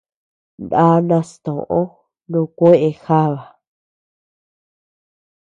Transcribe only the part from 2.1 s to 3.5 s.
nukueʼë jaba.